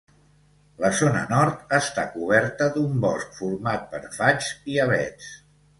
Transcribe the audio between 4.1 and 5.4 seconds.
faigs i avets.